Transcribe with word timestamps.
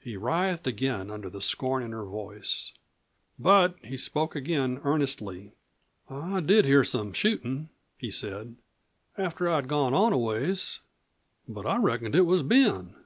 He 0.00 0.16
writhed 0.16 0.66
again 0.66 1.12
under 1.12 1.30
the 1.30 1.40
scorn 1.40 1.84
in 1.84 1.92
her 1.92 2.04
voice. 2.04 2.72
But 3.38 3.76
he 3.84 3.96
spoke 3.96 4.34
again, 4.34 4.80
earnestly. 4.82 5.52
"I 6.08 6.40
did 6.40 6.64
hear 6.64 6.82
some 6.82 7.12
shootin'," 7.12 7.68
he 7.96 8.10
said, 8.10 8.56
"after 9.16 9.48
I'd 9.48 9.68
gone 9.68 9.94
on 9.94 10.12
a 10.12 10.18
ways. 10.18 10.80
But 11.46 11.66
I 11.66 11.76
reckoned 11.76 12.16
it 12.16 12.26
was 12.26 12.42
Ben." 12.42 12.96